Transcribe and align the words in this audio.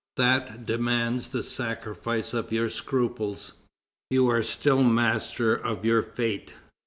That 0.17 0.65
demands 0.65 1.27
the 1.27 1.43
sacrifice 1.43 2.33
of 2.33 2.51
your 2.51 2.71
scruples... 2.71 3.51
You 4.09 4.29
are 4.29 4.41
still 4.41 4.81
master 4.81 5.53
of 5.55 5.85
your 5.85 6.01
fate. 6.01 6.55